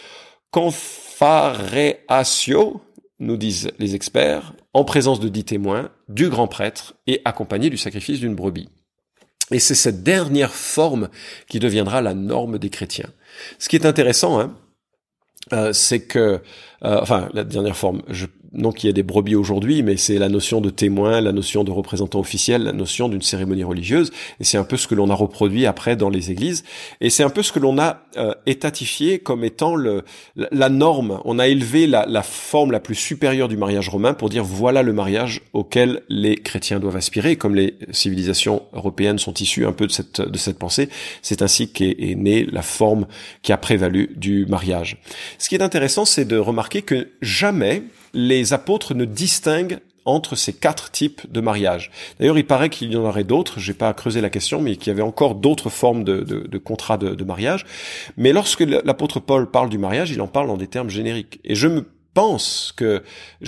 confareatio, 0.50 2.80
nous 3.18 3.36
disent 3.36 3.70
les 3.78 3.94
experts, 3.94 4.54
en 4.74 4.84
présence 4.84 5.20
de 5.20 5.28
dix 5.28 5.44
témoins, 5.44 5.90
du 6.08 6.28
grand 6.28 6.48
prêtre 6.48 6.94
et 7.06 7.20
accompagné 7.24 7.70
du 7.70 7.76
sacrifice 7.76 8.20
d'une 8.20 8.34
brebis. 8.34 8.68
Et 9.50 9.58
c'est 9.58 9.74
cette 9.74 10.02
dernière 10.02 10.54
forme 10.54 11.08
qui 11.48 11.58
deviendra 11.58 12.00
la 12.00 12.14
norme 12.14 12.58
des 12.58 12.70
chrétiens. 12.70 13.10
Ce 13.58 13.68
qui 13.68 13.76
est 13.76 13.86
intéressant, 13.86 14.40
hein, 14.40 14.56
euh, 15.52 15.72
c'est 15.72 16.06
que, 16.06 16.40
euh, 16.84 16.98
enfin, 17.00 17.28
la 17.32 17.44
dernière 17.44 17.76
forme, 17.76 18.02
je, 18.08 18.26
non 18.52 18.72
qu'il 18.72 18.88
y 18.88 18.90
ait 18.90 18.94
des 18.94 19.02
brebis 19.02 19.34
aujourd'hui, 19.34 19.82
mais 19.82 19.96
c'est 19.96 20.18
la 20.18 20.28
notion 20.28 20.60
de 20.60 20.70
témoin, 20.70 21.20
la 21.20 21.32
notion 21.32 21.64
de 21.64 21.70
représentant 21.70 22.20
officiel, 22.20 22.64
la 22.64 22.72
notion 22.72 23.08
d'une 23.08 23.22
cérémonie 23.22 23.64
religieuse, 23.64 24.10
et 24.40 24.44
c'est 24.44 24.58
un 24.58 24.64
peu 24.64 24.76
ce 24.76 24.86
que 24.86 24.94
l'on 24.94 25.08
a 25.10 25.14
reproduit 25.14 25.66
après 25.66 25.96
dans 25.96 26.10
les 26.10 26.30
églises, 26.30 26.64
et 27.00 27.10
c'est 27.10 27.22
un 27.22 27.30
peu 27.30 27.42
ce 27.42 27.52
que 27.52 27.58
l'on 27.58 27.78
a 27.78 28.02
euh, 28.16 28.34
étatifié 28.46 29.18
comme 29.18 29.44
étant 29.44 29.74
le, 29.74 30.04
la, 30.36 30.68
norme. 30.68 31.20
On 31.24 31.38
a 31.38 31.48
élevé 31.48 31.86
la, 31.86 32.04
la, 32.06 32.22
forme 32.22 32.72
la 32.72 32.80
plus 32.80 32.94
supérieure 32.94 33.48
du 33.48 33.56
mariage 33.56 33.88
romain 33.88 34.12
pour 34.12 34.28
dire 34.28 34.44
voilà 34.44 34.82
le 34.82 34.92
mariage 34.92 35.42
auquel 35.52 36.02
les 36.08 36.36
chrétiens 36.36 36.80
doivent 36.80 36.96
aspirer, 36.96 37.36
comme 37.36 37.54
les 37.54 37.78
civilisations 37.90 38.62
européennes 38.72 39.18
sont 39.18 39.34
issues 39.34 39.66
un 39.66 39.72
peu 39.72 39.86
de 39.86 39.92
cette, 39.92 40.20
de 40.20 40.38
cette 40.38 40.58
pensée, 40.58 40.88
c'est 41.22 41.42
ainsi 41.42 41.72
qu'est 41.72 41.96
est 41.98 42.14
née 42.14 42.44
la 42.44 42.62
forme 42.62 43.06
qui 43.42 43.52
a 43.52 43.56
prévalu 43.56 44.10
du 44.16 44.46
mariage. 44.46 45.00
Ce 45.38 45.48
qui 45.48 45.54
est 45.54 45.62
intéressant, 45.62 46.04
c'est 46.04 46.24
de 46.24 46.36
remarquer 46.36 46.71
que 46.80 47.10
jamais 47.20 47.82
les 48.14 48.54
apôtres 48.54 48.94
ne 48.94 49.04
distinguent 49.04 49.80
entre 50.04 50.34
ces 50.34 50.52
quatre 50.52 50.90
types 50.90 51.30
de 51.30 51.40
mariage. 51.40 51.90
D'ailleurs, 52.18 52.38
il 52.38 52.46
paraît 52.46 52.70
qu'il 52.70 52.92
y 52.92 52.96
en 52.96 53.04
aurait 53.04 53.24
d'autres, 53.24 53.60
j'ai 53.60 53.74
pas 53.74 53.92
creusé 53.94 54.20
la 54.20 54.30
question, 54.30 54.60
mais 54.60 54.76
qu'il 54.76 54.88
y 54.88 54.90
avait 54.90 55.02
encore 55.02 55.34
d'autres 55.34 55.70
formes 55.70 56.04
de, 56.04 56.20
de, 56.20 56.58
contrats 56.58 56.98
de, 56.98 57.24
mariage. 57.24 57.64
Mais 58.16 58.32
lorsque 58.32 58.60
l'apôtre 58.60 59.20
Paul 59.20 59.50
parle 59.50 59.68
du 59.68 59.78
mariage, 59.78 60.10
il 60.10 60.20
en 60.20 60.26
parle 60.26 60.50
en 60.50 60.56
des 60.56 60.66
termes 60.66 60.90
génériques. 60.90 61.40
Et 61.44 61.54
je 61.54 61.68
me 61.68 61.86
pense 62.14 62.72
que 62.76 63.02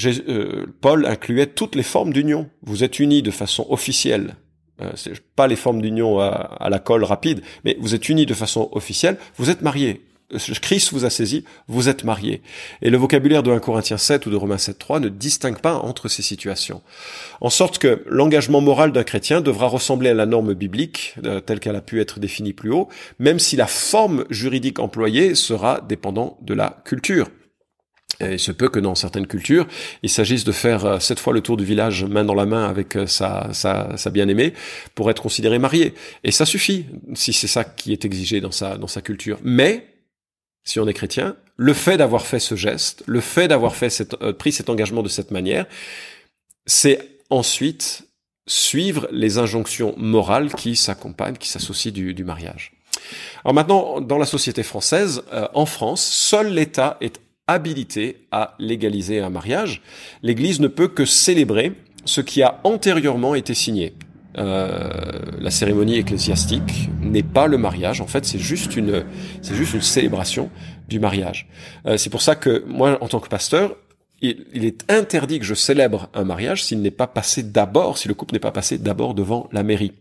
euh, 0.04 0.66
Paul 0.80 1.06
incluait 1.06 1.46
toutes 1.46 1.74
les 1.74 1.82
formes 1.82 2.12
d'union. 2.12 2.48
Vous 2.62 2.84
êtes 2.84 2.98
unis 2.98 3.22
de 3.22 3.30
façon 3.30 3.66
officielle. 3.68 4.36
Euh, 4.80 4.92
pas 5.36 5.46
les 5.48 5.56
formes 5.56 5.82
d'union 5.82 6.18
à 6.20 6.68
la 6.70 6.78
colle 6.78 7.04
rapide, 7.04 7.42
mais 7.64 7.76
vous 7.80 7.94
êtes 7.94 8.08
unis 8.08 8.26
de 8.26 8.34
façon 8.34 8.68
officielle, 8.72 9.18
vous 9.36 9.50
êtes 9.50 9.62
mariés 9.62 10.02
Christ 10.60 10.92
vous 10.92 11.04
a 11.04 11.10
saisi, 11.10 11.44
vous 11.68 11.88
êtes 11.88 12.04
marié. 12.04 12.42
Et 12.82 12.90
le 12.90 12.96
vocabulaire 12.96 13.42
de 13.42 13.50
1 13.50 13.58
Corinthiens 13.58 13.98
7 13.98 14.26
ou 14.26 14.30
de 14.30 14.36
Romains 14.36 14.58
7, 14.58 14.78
3 14.78 15.00
ne 15.00 15.08
distingue 15.08 15.60
pas 15.60 15.74
entre 15.74 16.08
ces 16.08 16.22
situations. 16.22 16.82
En 17.40 17.50
sorte 17.50 17.78
que 17.78 18.02
l'engagement 18.06 18.60
moral 18.60 18.92
d'un 18.92 19.04
chrétien 19.04 19.40
devra 19.40 19.66
ressembler 19.66 20.10
à 20.10 20.14
la 20.14 20.26
norme 20.26 20.54
biblique, 20.54 21.14
euh, 21.24 21.40
telle 21.40 21.60
qu'elle 21.60 21.76
a 21.76 21.80
pu 21.80 22.00
être 22.00 22.20
définie 22.20 22.52
plus 22.52 22.70
haut, 22.70 22.88
même 23.18 23.38
si 23.38 23.56
la 23.56 23.66
forme 23.66 24.24
juridique 24.30 24.78
employée 24.78 25.34
sera 25.34 25.80
dépendant 25.80 26.38
de 26.42 26.54
la 26.54 26.82
culture. 26.84 27.28
Et 28.20 28.34
il 28.34 28.38
se 28.38 28.52
peut 28.52 28.68
que 28.68 28.78
dans 28.78 28.94
certaines 28.94 29.26
cultures, 29.26 29.66
il 30.02 30.10
s'agisse 30.10 30.44
de 30.44 30.52
faire 30.52 30.84
euh, 30.84 30.98
cette 31.00 31.18
fois 31.18 31.32
le 31.32 31.40
tour 31.40 31.56
du 31.56 31.64
village 31.64 32.04
main 32.04 32.24
dans 32.24 32.34
la 32.34 32.46
main 32.46 32.68
avec 32.68 32.96
euh, 32.96 33.06
sa, 33.06 33.48
sa, 33.52 33.96
sa 33.96 34.10
bien-aimée 34.10 34.54
pour 34.94 35.10
être 35.10 35.22
considéré 35.22 35.58
marié. 35.58 35.94
Et 36.22 36.30
ça 36.30 36.46
suffit, 36.46 36.86
si 37.14 37.32
c'est 37.32 37.46
ça 37.46 37.64
qui 37.64 37.92
est 37.92 38.04
exigé 38.04 38.40
dans 38.40 38.52
sa, 38.52 38.76
dans 38.76 38.86
sa 38.86 39.00
culture. 39.00 39.38
Mais 39.42 39.93
si 40.64 40.80
on 40.80 40.88
est 40.88 40.94
chrétien, 40.94 41.36
le 41.56 41.72
fait 41.72 41.96
d'avoir 41.96 42.26
fait 42.26 42.40
ce 42.40 42.56
geste, 42.56 43.02
le 43.06 43.20
fait 43.20 43.48
d'avoir 43.48 43.76
fait 43.76 43.90
cette, 43.90 44.14
euh, 44.22 44.32
pris 44.32 44.52
cet 44.52 44.68
engagement 44.68 45.02
de 45.02 45.08
cette 45.08 45.30
manière, 45.30 45.66
c'est 46.66 47.08
ensuite 47.30 48.04
suivre 48.46 49.08
les 49.10 49.38
injonctions 49.38 49.94
morales 49.96 50.52
qui 50.52 50.76
s'accompagnent, 50.76 51.36
qui 51.36 51.48
s'associent 51.48 51.92
du, 51.92 52.14
du, 52.14 52.24
mariage. 52.24 52.72
Alors 53.44 53.54
maintenant, 53.54 54.00
dans 54.00 54.18
la 54.18 54.26
société 54.26 54.62
française, 54.62 55.22
euh, 55.32 55.48
en 55.54 55.66
France, 55.66 56.02
seul 56.02 56.52
l'État 56.52 56.96
est 57.00 57.20
habilité 57.46 58.26
à 58.30 58.54
légaliser 58.58 59.20
un 59.20 59.30
mariage. 59.30 59.82
L'Église 60.22 60.60
ne 60.60 60.68
peut 60.68 60.88
que 60.88 61.04
célébrer 61.04 61.72
ce 62.04 62.20
qui 62.20 62.42
a 62.42 62.60
antérieurement 62.64 63.34
été 63.34 63.54
signé. 63.54 63.94
Euh, 64.36 64.90
la 65.38 65.50
cérémonie 65.50 65.96
ecclésiastique 65.96 66.90
n'est 67.00 67.22
pas 67.22 67.46
le 67.46 67.58
mariage. 67.58 68.00
En 68.00 68.06
fait, 68.06 68.24
c'est 68.24 68.38
juste 68.38 68.76
une, 68.76 69.04
c'est 69.42 69.54
juste 69.54 69.74
une 69.74 69.82
célébration 69.82 70.50
du 70.88 70.98
mariage. 70.98 71.48
Euh, 71.86 71.96
c'est 71.96 72.10
pour 72.10 72.22
ça 72.22 72.34
que 72.34 72.64
moi, 72.66 72.98
en 73.02 73.08
tant 73.08 73.20
que 73.20 73.28
pasteur, 73.28 73.76
il, 74.20 74.46
il 74.52 74.64
est 74.64 74.90
interdit 74.90 75.38
que 75.38 75.44
je 75.44 75.54
célèbre 75.54 76.08
un 76.14 76.24
mariage 76.24 76.64
s'il 76.64 76.80
n'est 76.82 76.90
pas 76.90 77.06
passé 77.06 77.42
d'abord, 77.42 77.98
si 77.98 78.08
le 78.08 78.14
couple 78.14 78.34
n'est 78.34 78.40
pas 78.40 78.52
passé 78.52 78.78
d'abord 78.78 79.14
devant 79.14 79.48
la 79.52 79.62
mairie. 79.62 79.92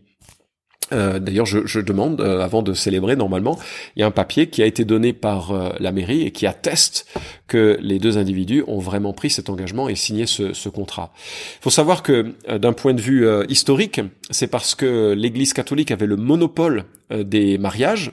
Euh, 0.92 1.18
D'ailleurs, 1.18 1.46
je, 1.46 1.66
je, 1.66 1.80
demande, 1.80 2.20
euh, 2.20 2.40
avant 2.40 2.62
de 2.62 2.74
célébrer, 2.74 3.16
normalement, 3.16 3.58
il 3.96 4.00
y 4.00 4.02
a 4.02 4.06
un 4.06 4.10
papier 4.10 4.48
qui 4.48 4.62
a 4.62 4.66
été 4.66 4.84
donné 4.84 5.12
par 5.12 5.52
euh, 5.52 5.70
la 5.80 5.92
mairie 5.92 6.22
et 6.22 6.30
qui 6.30 6.46
atteste 6.46 7.06
que 7.46 7.78
les 7.80 7.98
deux 7.98 8.18
individus 8.18 8.64
ont 8.66 8.78
vraiment 8.78 9.12
pris 9.12 9.30
cet 9.30 9.50
engagement 9.50 9.88
et 9.88 9.94
signé 9.94 10.26
ce, 10.26 10.52
ce 10.52 10.68
contrat. 10.68 11.12
Il 11.60 11.62
faut 11.62 11.70
savoir 11.70 12.02
que, 12.02 12.34
euh, 12.48 12.58
d'un 12.58 12.72
point 12.72 12.94
de 12.94 13.00
vue 13.00 13.26
historique, 13.48 14.00
c'est 14.30 14.46
parce 14.46 14.74
que 14.74 15.12
l'Église 15.12 15.52
catholique 15.52 15.90
avait 15.90 16.06
le 16.06 16.16
monopole 16.16 16.84
des 17.10 17.58
mariages 17.58 18.12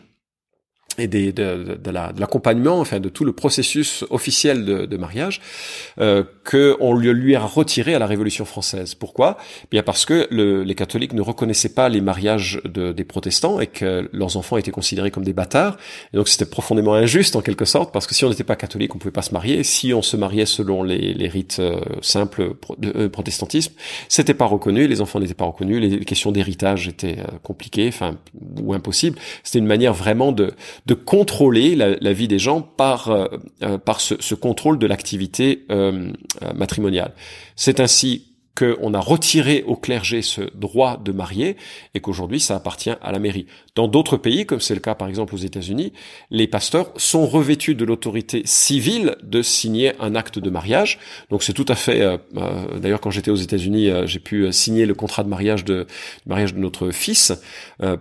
et 0.97 1.07
des, 1.07 1.31
de, 1.31 1.77
de, 1.81 1.91
l'accompagnement, 1.91 2.79
enfin 2.79 2.99
de 2.99 3.09
tout 3.09 3.25
le 3.25 3.33
processus 3.33 4.03
officiel 4.09 4.65
de, 4.65 4.85
de 4.85 4.97
mariage, 4.97 5.41
euh, 5.99 6.23
qu'on 6.49 6.95
lui, 6.95 7.11
lui 7.13 7.35
a 7.35 7.41
retiré 7.41 7.95
à 7.95 7.99
la 7.99 8.07
Révolution 8.07 8.45
française. 8.45 8.95
Pourquoi? 8.95 9.37
Bien 9.69 9.83
parce 9.83 10.05
que 10.05 10.27
le, 10.31 10.63
les 10.63 10.75
catholiques 10.75 11.13
ne 11.13 11.21
reconnaissaient 11.21 11.73
pas 11.73 11.89
les 11.89 12.01
mariages 12.01 12.61
de, 12.65 12.91
des 12.91 13.03
protestants 13.03 13.59
et 13.59 13.67
que 13.67 14.09
leurs 14.11 14.37
enfants 14.37 14.57
étaient 14.57 14.71
considérés 14.71 15.11
comme 15.11 15.23
des 15.23 15.33
bâtards. 15.33 15.77
Et 16.13 16.17
donc 16.17 16.27
c'était 16.27 16.45
profondément 16.45 16.93
injuste 16.93 17.35
en 17.35 17.41
quelque 17.41 17.65
sorte, 17.65 17.91
parce 17.93 18.07
que 18.07 18.15
si 18.15 18.25
on 18.25 18.29
n'était 18.29 18.43
pas 18.43 18.55
catholique, 18.55 18.95
on 18.95 18.97
pouvait 18.97 19.11
pas 19.11 19.21
se 19.21 19.33
marier. 19.33 19.63
Si 19.63 19.93
on 19.93 20.01
se 20.01 20.17
mariait 20.17 20.45
selon 20.45 20.83
les, 20.83 21.13
les 21.13 21.27
rites 21.27 21.57
euh, 21.59 21.79
simples 22.01 22.55
de 22.77 22.93
euh, 22.95 23.09
protestantisme, 23.09 23.73
c'était 24.09 24.33
pas 24.33 24.45
reconnu. 24.45 24.87
Les 24.87 25.01
enfants 25.01 25.19
n'étaient 25.19 25.33
pas 25.33 25.45
reconnus. 25.45 25.79
Les 25.81 26.05
questions 26.05 26.31
d'héritage 26.31 26.87
étaient 26.87 27.19
euh, 27.19 27.37
compliquées, 27.43 27.87
enfin 27.87 28.17
ou 28.61 28.73
impossibles. 28.73 29.17
C'était 29.43 29.59
une 29.59 29.67
manière 29.67 29.93
vraiment 29.93 30.31
de 30.31 30.53
de 30.91 30.95
contrôler 30.95 31.73
la, 31.75 32.11
vie 32.11 32.27
des 32.27 32.37
gens 32.37 32.61
par 32.61 33.07
euh, 33.07 33.27
euh, 33.63 33.77
par 33.77 34.01
ce, 34.01 34.35
contrôle 34.35 34.77
de 34.77 34.85
l'activité 34.85 35.63
euh, 35.71 36.11
matrimoniale. 36.53 37.13
C'est 37.55 37.79
ainsi 37.79 38.30
qu'on 38.55 38.93
a 38.93 38.99
retiré 38.99 39.63
au 39.65 39.75
clergé 39.75 40.21
ce 40.21 40.41
droit 40.55 40.97
de 40.97 41.11
marier 41.11 41.55
et 41.93 41.99
qu'aujourd'hui 41.99 42.39
ça 42.39 42.55
appartient 42.55 42.93
à 43.01 43.11
la 43.11 43.19
mairie. 43.19 43.47
Dans 43.75 43.87
d'autres 43.87 44.17
pays, 44.17 44.45
comme 44.45 44.59
c'est 44.59 44.73
le 44.73 44.81
cas 44.81 44.95
par 44.95 45.07
exemple 45.07 45.33
aux 45.33 45.39
États-Unis, 45.39 45.93
les 46.29 46.47
pasteurs 46.47 46.91
sont 46.97 47.25
revêtus 47.25 47.75
de 47.75 47.85
l'autorité 47.85 48.41
civile 48.45 49.15
de 49.23 49.41
signer 49.41 49.93
un 49.99 50.15
acte 50.15 50.39
de 50.39 50.49
mariage. 50.49 50.99
Donc 51.29 51.43
c'est 51.43 51.53
tout 51.53 51.65
à 51.67 51.75
fait. 51.75 52.01
Euh, 52.01 52.17
euh, 52.35 52.79
d'ailleurs, 52.79 53.01
quand 53.01 53.11
j'étais 53.11 53.31
aux 53.31 53.35
États-Unis, 53.35 53.89
euh, 53.89 54.05
j'ai 54.05 54.19
pu 54.19 54.51
signer 54.51 54.85
le 54.85 54.93
contrat 54.93 55.23
de 55.23 55.29
mariage 55.29 55.63
de 55.63 55.87
mariage 56.25 56.53
de 56.53 56.59
notre 56.59 56.91
fils 56.91 57.33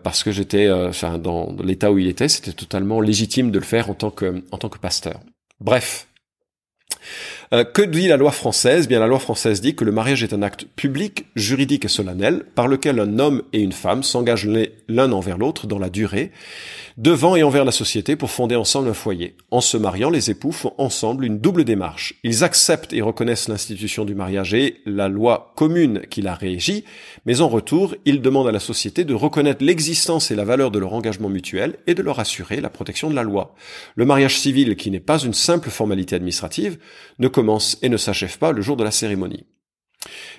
parce 0.02 0.24
que 0.24 0.32
j'étais, 0.32 0.70
enfin, 0.70 1.18
dans 1.18 1.54
l'état 1.62 1.90
où 1.92 1.98
il 1.98 2.08
était, 2.08 2.28
c'était 2.28 2.52
totalement 2.52 3.00
légitime 3.00 3.50
de 3.50 3.58
le 3.58 3.64
faire 3.64 3.90
en 3.90 3.94
tant 3.94 4.10
que 4.10 4.42
en 4.50 4.58
tant 4.58 4.68
que 4.68 4.78
pasteur. 4.78 5.20
Bref. 5.60 6.06
Euh, 7.52 7.64
que 7.64 7.82
dit 7.82 8.06
la 8.06 8.16
loi 8.16 8.30
française? 8.30 8.86
Bien, 8.86 9.00
la 9.00 9.08
loi 9.08 9.18
française 9.18 9.60
dit 9.60 9.74
que 9.74 9.84
le 9.84 9.90
mariage 9.90 10.22
est 10.22 10.32
un 10.32 10.42
acte 10.42 10.66
public, 10.76 11.26
juridique 11.34 11.84
et 11.84 11.88
solennel, 11.88 12.44
par 12.54 12.68
lequel 12.68 13.00
un 13.00 13.18
homme 13.18 13.42
et 13.52 13.60
une 13.60 13.72
femme 13.72 14.04
s'engagent 14.04 14.48
l'un 14.86 15.10
envers 15.10 15.36
l'autre 15.36 15.66
dans 15.66 15.80
la 15.80 15.90
durée, 15.90 16.30
devant 16.96 17.34
et 17.34 17.42
envers 17.42 17.64
la 17.64 17.72
société 17.72 18.14
pour 18.14 18.30
fonder 18.30 18.54
ensemble 18.54 18.88
un 18.88 18.94
foyer. 18.94 19.36
En 19.50 19.60
se 19.60 19.76
mariant, 19.76 20.10
les 20.10 20.30
époux 20.30 20.52
font 20.52 20.74
ensemble 20.78 21.24
une 21.24 21.40
double 21.40 21.64
démarche. 21.64 22.14
Ils 22.22 22.44
acceptent 22.44 22.92
et 22.92 23.00
reconnaissent 23.00 23.48
l'institution 23.48 24.04
du 24.04 24.14
mariage 24.14 24.54
et 24.54 24.76
la 24.86 25.08
loi 25.08 25.52
commune 25.56 26.02
qui 26.08 26.22
la 26.22 26.36
régit, 26.36 26.84
mais 27.26 27.40
en 27.40 27.48
retour, 27.48 27.96
ils 28.04 28.22
demandent 28.22 28.48
à 28.48 28.52
la 28.52 28.60
société 28.60 29.02
de 29.02 29.14
reconnaître 29.14 29.64
l'existence 29.64 30.30
et 30.30 30.36
la 30.36 30.44
valeur 30.44 30.70
de 30.70 30.78
leur 30.78 30.92
engagement 30.92 31.28
mutuel 31.28 31.78
et 31.88 31.94
de 31.94 32.02
leur 32.02 32.20
assurer 32.20 32.60
la 32.60 32.70
protection 32.70 33.10
de 33.10 33.16
la 33.16 33.24
loi. 33.24 33.56
Le 33.96 34.04
mariage 34.04 34.38
civil, 34.38 34.76
qui 34.76 34.92
n'est 34.92 35.00
pas 35.00 35.18
une 35.18 35.34
simple 35.34 35.70
formalité 35.70 36.14
administrative, 36.14 36.78
ne 37.18 37.26
et 37.82 37.88
ne 37.88 37.96
s'achève 37.96 38.38
pas 38.38 38.52
le 38.52 38.62
jour 38.62 38.76
de 38.76 38.84
la 38.84 38.90
cérémonie. 38.90 39.46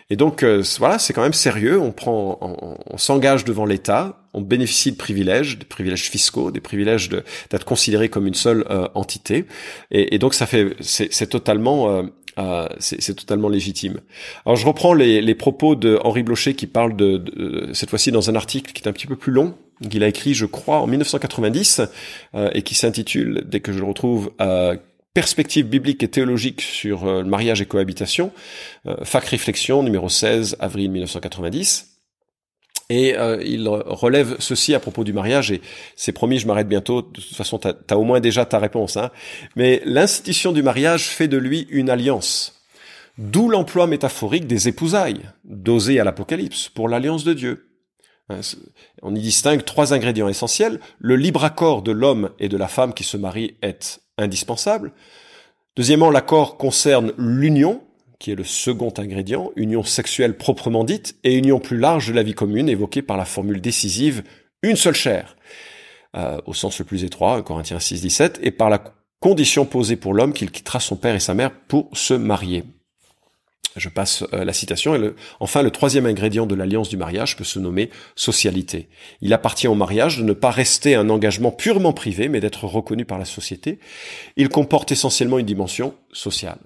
Et 0.10 0.17
donc 0.17 0.43
euh, 0.43 0.62
voilà, 0.77 1.00
c'est 1.00 1.13
quand 1.13 1.22
même 1.22 1.34
sérieux. 1.34 1.79
On 1.79 1.91
prend, 1.91 2.38
on, 2.41 2.98
s'engage 2.98 3.46
devant 3.46 3.65
l'État, 3.65 4.20
on 4.34 4.41
bénéficie 4.41 4.91
de 4.91 4.98
privilèges, 4.98 5.58
des 5.58 5.65
privilèges 5.65 6.10
fiscaux, 6.10 6.51
des 6.51 6.60
privilèges 6.60 7.10
d'être 7.10 7.65
considéré 7.65 8.10
comme 8.10 8.27
une 8.27 8.34
seule 8.34 8.65
euh, 8.70 8.88
entité. 8.93 9.46
Et, 9.89 10.20
donc 10.20 10.34
ça 10.34 10.46
fait, 10.46 10.75
c'est 10.81 11.27
totalement, 11.27 12.03
euh, 12.38 12.67
c'est 12.79 13.15
totalement 13.15 13.48
légitime. 13.48 14.01
Alors 14.46 14.58
je 14.58 14.65
reprends 14.65 14.93
les, 14.93 15.36
propos 15.36 15.75
de 15.75 15.98
Henri 16.03 16.24
Blocher 16.24 16.55
qui 16.55 16.67
parle 16.67 16.96
de, 16.98 17.17
de 17.17 17.70
cette 17.74 17.89
fois-ci 17.89 18.12
dans 18.12 18.29
un 18.29 18.36
article 18.36 18.74
qui 18.74 18.84
est 18.84 18.89
un 18.89 18.93
petit 18.93 19.08
peu 19.08 19.15
plus 19.15 19.31
long, 19.31 19.55
qu'il 19.89 20.03
a 20.03 20.08
écrit, 20.10 20.34
je 20.34 20.46
crois, 20.46 20.79
en 20.79 20.88
1990, 20.88 21.81
et 22.53 22.62
qui 22.62 22.75
s'intitule, 22.75 23.43
dès 23.48 23.62
que 23.62 23.72
je 23.72 23.79
le 23.79 23.86
retrouve, 23.86 24.31
perspective 25.13 25.68
biblique 25.68 26.03
et 26.03 26.08
théologique 26.08 26.62
sur 26.62 27.06
euh, 27.06 27.22
le 27.22 27.27
mariage 27.27 27.62
et 27.62 27.65
cohabitation, 27.65 28.32
euh, 28.86 28.96
Fac 29.03 29.25
Réflexion, 29.25 29.84
numéro 29.84 30.10
16, 30.10 30.58
avril 30.60 30.89
1990. 30.91 31.88
Et 32.89 33.18
euh, 33.18 33.41
il 33.46 33.68
relève 33.70 34.36
ceci 34.39 34.75
à 34.75 34.80
propos 34.80 35.03
du 35.03 35.13
mariage, 35.13 35.51
et 35.51 35.62
c'est 35.96 36.12
promis, 36.12 36.39
je 36.39 36.48
m'arrête 36.48 36.68
bientôt, 36.68 37.01
de 37.01 37.22
toute 37.22 37.36
façon, 37.36 37.58
tu 37.58 37.68
as, 37.68 37.98
au 37.98 38.03
moins 38.03 38.20
déjà 38.20 38.46
ta 38.46 38.60
réponse. 38.60 38.98
Hein. 38.98 39.12
Mais 39.56 39.82
l'institution 39.86 40.51
du 40.51 40.62
mariage 40.62 41.08
fait 41.08 41.30
de 41.30 41.38
lui 41.38 41.68
une 41.70 41.89
alliance. 41.89 42.62
D'où 43.18 43.50
l'emploi 43.50 43.88
métaphorique 43.88 44.48
des 44.48 44.68
épousailles, 44.68 45.22
dosées 45.46 46.00
à 46.00 46.03
l'Apocalypse, 46.03 46.70
pour 46.70 46.89
l'alliance 46.89 47.24
de 47.24 47.34
Dieu. 47.34 47.68
Hein, 48.30 48.41
on 49.01 49.15
y 49.15 49.22
distingue 49.22 49.63
trois 49.63 49.94
ingrédients 49.94 50.30
essentiels. 50.30 50.80
Le 51.00 51.15
libre 51.15 51.44
accord 51.44 51.82
de 51.82 51.91
l'homme 51.91 52.32
et 52.39 52.50
de 52.50 52.58
la 52.58 52.68
femme 52.68 52.94
qui 52.94 53.03
se 53.03 53.18
marient 53.18 53.56
est 53.62 54.01
indispensable. 54.21 54.91
Deuxièmement, 55.75 56.09
l'accord 56.09 56.57
concerne 56.57 57.13
l'union, 57.17 57.81
qui 58.19 58.31
est 58.31 58.35
le 58.35 58.43
second 58.43 58.93
ingrédient, 58.97 59.51
union 59.55 59.83
sexuelle 59.83 60.37
proprement 60.37 60.83
dite, 60.83 61.15
et 61.23 61.35
union 61.35 61.59
plus 61.59 61.77
large 61.77 62.07
de 62.07 62.13
la 62.13 62.23
vie 62.23 62.33
commune, 62.33 62.69
évoquée 62.69 63.01
par 63.01 63.17
la 63.17 63.25
formule 63.25 63.61
décisive 63.61 64.23
une 64.63 64.75
seule 64.75 64.95
chair, 64.95 65.35
euh, 66.15 66.39
au 66.45 66.53
sens 66.53 66.77
le 66.79 66.85
plus 66.85 67.03
étroit, 67.03 67.41
Corinthiens 67.41 67.79
6, 67.79 68.01
17, 68.01 68.39
et 68.43 68.51
par 68.51 68.69
la 68.69 68.83
condition 69.19 69.65
posée 69.65 69.95
pour 69.95 70.13
l'homme 70.13 70.33
qu'il 70.33 70.51
quittera 70.51 70.79
son 70.79 70.95
père 70.95 71.15
et 71.15 71.19
sa 71.19 71.33
mère 71.33 71.51
pour 71.67 71.89
se 71.93 72.13
marier. 72.13 72.63
Je 73.75 73.89
passe 73.89 74.23
euh, 74.33 74.43
la 74.43 74.53
citation. 74.53 74.95
Et 74.95 75.13
enfin, 75.39 75.61
le 75.61 75.71
troisième 75.71 76.05
ingrédient 76.05 76.45
de 76.45 76.55
l'alliance 76.55 76.89
du 76.89 76.97
mariage 76.97 77.37
peut 77.37 77.43
se 77.43 77.59
nommer 77.59 77.89
socialité. 78.15 78.89
Il 79.21 79.33
appartient 79.33 79.67
au 79.67 79.75
mariage 79.75 80.17
de 80.17 80.23
ne 80.23 80.33
pas 80.33 80.51
rester 80.51 80.95
un 80.95 81.09
engagement 81.09 81.51
purement 81.51 81.93
privé, 81.93 82.27
mais 82.29 82.39
d'être 82.39 82.65
reconnu 82.65 83.05
par 83.05 83.17
la 83.17 83.25
société. 83.25 83.79
Il 84.35 84.49
comporte 84.49 84.91
essentiellement 84.91 85.39
une 85.39 85.45
dimension 85.45 85.93
sociale. 86.11 86.59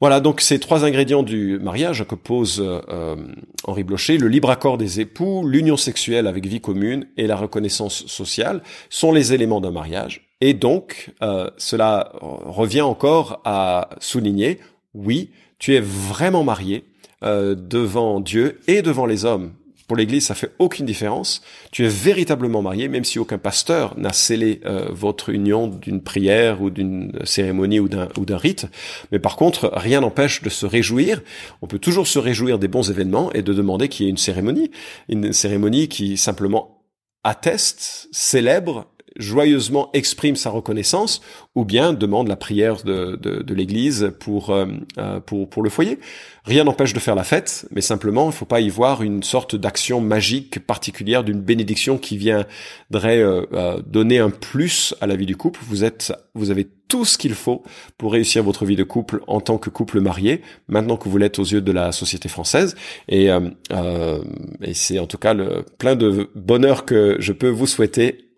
Voilà 0.00 0.20
donc 0.20 0.40
ces 0.40 0.58
trois 0.58 0.86
ingrédients 0.86 1.22
du 1.22 1.58
mariage 1.58 2.06
que 2.08 2.14
pose 2.14 2.62
euh, 2.66 3.16
Henri 3.64 3.84
Blocher, 3.84 4.16
le 4.16 4.28
libre 4.28 4.48
accord 4.48 4.78
des 4.78 5.00
époux, 5.00 5.46
l'union 5.46 5.76
sexuelle 5.76 6.26
avec 6.26 6.46
vie 6.46 6.62
commune 6.62 7.06
et 7.18 7.26
la 7.26 7.36
reconnaissance 7.36 8.06
sociale 8.06 8.62
sont 8.88 9.12
les 9.12 9.34
éléments 9.34 9.60
d'un 9.60 9.72
mariage. 9.72 10.30
Et 10.40 10.54
donc, 10.54 11.10
euh, 11.20 11.50
cela 11.58 12.12
revient 12.22 12.80
encore 12.80 13.42
à 13.44 13.90
souligner, 14.00 14.58
oui, 14.94 15.32
tu 15.60 15.76
es 15.76 15.80
vraiment 15.80 16.42
marié 16.42 16.84
euh, 17.22 17.54
devant 17.54 18.18
Dieu 18.18 18.58
et 18.66 18.82
devant 18.82 19.06
les 19.06 19.24
hommes. 19.24 19.52
Pour 19.86 19.96
l'Église, 19.96 20.26
ça 20.26 20.36
fait 20.36 20.52
aucune 20.60 20.86
différence. 20.86 21.42
Tu 21.72 21.84
es 21.84 21.88
véritablement 21.88 22.62
marié, 22.62 22.88
même 22.88 23.02
si 23.02 23.18
aucun 23.18 23.38
pasteur 23.38 23.98
n'a 23.98 24.12
scellé 24.12 24.60
euh, 24.64 24.86
votre 24.90 25.30
union 25.30 25.66
d'une 25.66 26.00
prière 26.00 26.62
ou 26.62 26.70
d'une 26.70 27.12
cérémonie 27.24 27.80
ou 27.80 27.88
d'un 27.88 28.08
ou 28.16 28.24
d'un 28.24 28.36
rite. 28.36 28.66
Mais 29.10 29.18
par 29.18 29.36
contre, 29.36 29.70
rien 29.74 30.00
n'empêche 30.00 30.42
de 30.42 30.48
se 30.48 30.64
réjouir. 30.64 31.22
On 31.60 31.66
peut 31.66 31.80
toujours 31.80 32.06
se 32.06 32.20
réjouir 32.20 32.60
des 32.60 32.68
bons 32.68 32.88
événements 32.88 33.32
et 33.32 33.42
de 33.42 33.52
demander 33.52 33.88
qu'il 33.88 34.06
y 34.06 34.08
ait 34.08 34.10
une 34.10 34.16
cérémonie, 34.16 34.70
une 35.08 35.32
cérémonie 35.32 35.88
qui 35.88 36.16
simplement 36.16 36.84
atteste, 37.24 38.08
célèbre 38.12 38.86
joyeusement 39.16 39.90
exprime 39.92 40.36
sa 40.36 40.50
reconnaissance 40.50 41.20
ou 41.54 41.64
bien 41.64 41.92
demande 41.92 42.28
la 42.28 42.36
prière 42.36 42.82
de, 42.84 43.16
de, 43.20 43.42
de 43.42 43.54
l'Église 43.54 44.12
pour, 44.18 44.50
euh, 44.50 44.66
euh, 44.98 45.20
pour, 45.20 45.48
pour 45.48 45.62
le 45.62 45.70
foyer. 45.70 45.98
Rien 46.44 46.64
n'empêche 46.64 46.92
de 46.92 47.00
faire 47.00 47.14
la 47.14 47.24
fête, 47.24 47.66
mais 47.70 47.80
simplement, 47.80 48.24
il 48.24 48.28
ne 48.28 48.32
faut 48.32 48.46
pas 48.46 48.60
y 48.60 48.68
voir 48.68 49.02
une 49.02 49.22
sorte 49.22 49.56
d'action 49.56 50.00
magique 50.00 50.64
particulière 50.66 51.22
d'une 51.22 51.40
bénédiction 51.40 51.98
qui 51.98 52.16
viendrait 52.16 53.18
euh, 53.18 53.80
donner 53.86 54.18
un 54.18 54.30
plus 54.30 54.94
à 55.00 55.06
la 55.06 55.16
vie 55.16 55.26
du 55.26 55.36
couple. 55.36 55.60
Vous 55.62 55.84
êtes, 55.84 56.12
vous 56.34 56.50
avez 56.50 56.66
tout 56.88 57.04
ce 57.04 57.18
qu'il 57.18 57.34
faut 57.34 57.62
pour 57.98 58.12
réussir 58.12 58.42
votre 58.42 58.64
vie 58.64 58.76
de 58.76 58.82
couple 58.82 59.20
en 59.26 59.40
tant 59.40 59.58
que 59.58 59.70
couple 59.70 60.00
marié, 60.00 60.42
maintenant 60.66 60.96
que 60.96 61.08
vous 61.08 61.18
l'êtes 61.18 61.38
aux 61.38 61.44
yeux 61.44 61.60
de 61.60 61.72
la 61.72 61.92
société 61.92 62.28
française. 62.28 62.74
Et, 63.08 63.30
euh, 63.30 64.18
et 64.62 64.74
c'est 64.74 64.98
en 64.98 65.06
tout 65.06 65.18
cas 65.18 65.34
le 65.34 65.64
plein 65.78 65.94
de 65.94 66.30
bonheur 66.34 66.84
que 66.84 67.16
je 67.20 67.32
peux 67.32 67.48
vous 67.48 67.66
souhaiter 67.66 68.29